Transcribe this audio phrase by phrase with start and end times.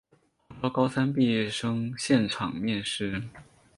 [0.49, 3.21] 号召高三毕业生现场面试